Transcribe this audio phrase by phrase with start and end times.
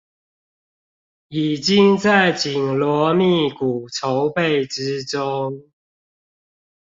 [1.27, 5.69] 已經在緊鑼密鼓籌備之中